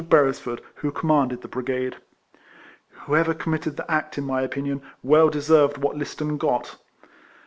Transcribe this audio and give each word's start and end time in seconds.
149 0.03 0.55
Beresford 0.55 0.61
who 0.81 0.91
commanded 0.91 1.41
the 1.43 1.47
brigade. 1.47 1.97
Whoever 3.05 3.35
committed 3.35 3.77
the 3.77 3.91
act, 3.91 4.17
in 4.17 4.23
my 4.25 4.41
opinion, 4.41 4.81
well 5.03 5.29
deserved 5.29 5.77
what 5.77 5.95
Liston 5.95 6.37
got. 6.39 6.77